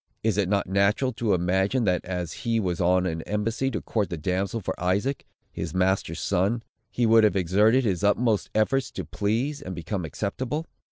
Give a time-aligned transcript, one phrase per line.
[0.23, 4.09] Is it not natural to imagine, that, as he was on an embassy to court
[4.09, 9.05] the damsel for Isaac, his master's son, he would have exerted his utmost efforts to
[9.05, 10.65] please, and become acceptable?